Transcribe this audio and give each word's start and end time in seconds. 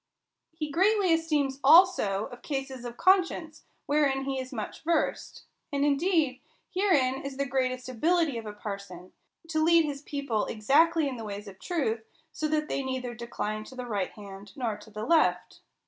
He 0.51 0.71
greatly 0.71 1.13
esteems 1.13 1.59
also 1.63 2.25
of 2.31 2.41
cases 2.41 2.85
of 2.85 2.97
conscience; 2.97 3.65
wherein 3.85 4.23
he 4.23 4.39
is 4.39 4.51
much 4.51 4.81
versed. 4.81 5.43
And 5.71 5.85
indeed, 5.85 6.41
herein 6.71 7.21
is 7.23 7.37
the 7.37 7.45
greatest 7.45 7.87
ability 7.87 8.39
of 8.39 8.47
a 8.47 8.53
parson; 8.53 9.13
to 9.47 9.63
lead 9.63 9.85
his 9.85 10.01
people 10.01 10.47
exactly 10.47 11.07
in 11.07 11.17
the 11.17 11.23
ways 11.23 11.47
of 11.47 11.59
truth, 11.59 12.01
so 12.31 12.47
that 12.47 12.67
they 12.67 12.81
neither 12.81 13.13
decline 13.13 13.63
to 13.65 13.75
the 13.75 13.85
right 13.85 14.09
hand 14.13 14.53
nor 14.55 14.75
to 14.75 14.89
the 14.89 15.05
left. 15.05 15.59